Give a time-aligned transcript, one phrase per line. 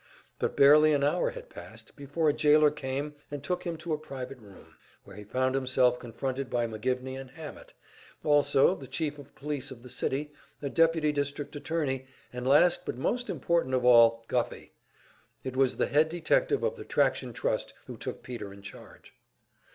[0.39, 3.99] But barely an hour had passed before a jailer came, and took him to a
[3.99, 7.71] private room, where he found himself confronted by McGivney and Hammett,
[8.23, 12.97] also the Chief of Police of the city, a deputy district attorney, and last but
[12.97, 14.73] most important of all Guffey.
[15.43, 19.13] It was the head detective of the Traction Trust who took Peter in charge.